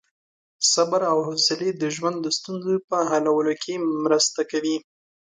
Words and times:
صبر 0.73 1.01
او 1.11 1.17
حوصلې 1.27 1.69
د 1.81 1.83
ژوند 1.95 2.17
د 2.21 2.27
ستونزو 2.37 2.73
په 2.89 2.97
حلولو 3.09 3.53
کې 3.63 3.73
مرسته 4.05 4.41
کوي. 4.51 4.75